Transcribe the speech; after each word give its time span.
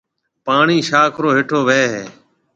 پوڻِي 0.45 0.79
شاخ 0.89 1.13
ريَ 1.23 1.29
هيَٺون 1.35 1.61
وهيَ 1.67 1.85
هيَ۔ 1.93 2.03